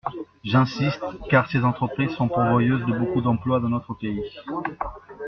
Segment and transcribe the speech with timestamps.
[0.43, 0.99] J’insiste
[1.29, 4.23] car ces entreprises sont pourvoyeuses de beaucoup d’emplois dans notre pays.